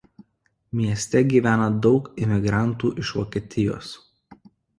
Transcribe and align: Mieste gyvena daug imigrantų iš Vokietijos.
Mieste 0.77 1.21
gyvena 1.33 1.67
daug 1.87 2.07
imigrantų 2.25 2.91
iš 3.05 3.13
Vokietijos. 3.19 3.93